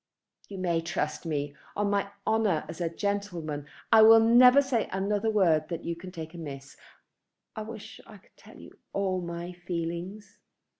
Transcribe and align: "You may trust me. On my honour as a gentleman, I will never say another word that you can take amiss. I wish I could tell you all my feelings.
"You 0.49 0.57
may 0.57 0.81
trust 0.81 1.27
me. 1.27 1.55
On 1.75 1.91
my 1.91 2.09
honour 2.25 2.65
as 2.67 2.81
a 2.81 2.89
gentleman, 2.89 3.67
I 3.93 4.01
will 4.01 4.19
never 4.19 4.59
say 4.59 4.89
another 4.91 5.29
word 5.29 5.67
that 5.69 5.83
you 5.85 5.95
can 5.95 6.11
take 6.11 6.33
amiss. 6.33 6.75
I 7.55 7.61
wish 7.61 8.01
I 8.07 8.17
could 8.17 8.35
tell 8.35 8.57
you 8.57 8.79
all 8.93 9.21
my 9.21 9.51
feelings. 9.53 10.39